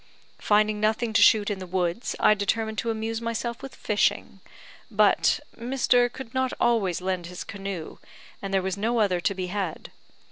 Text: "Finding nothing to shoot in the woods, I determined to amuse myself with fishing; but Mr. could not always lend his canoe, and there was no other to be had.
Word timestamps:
"Finding 0.39 0.79
nothing 0.79 1.13
to 1.13 1.21
shoot 1.21 1.51
in 1.51 1.59
the 1.59 1.67
woods, 1.67 2.15
I 2.19 2.33
determined 2.33 2.79
to 2.79 2.89
amuse 2.89 3.21
myself 3.21 3.61
with 3.61 3.75
fishing; 3.75 4.39
but 4.89 5.39
Mr. 5.55 6.11
could 6.11 6.33
not 6.33 6.53
always 6.59 7.01
lend 7.01 7.27
his 7.27 7.43
canoe, 7.43 7.99
and 8.41 8.51
there 8.51 8.63
was 8.63 8.77
no 8.77 8.99
other 8.99 9.19
to 9.21 9.35
be 9.35 9.45
had. 9.45 9.91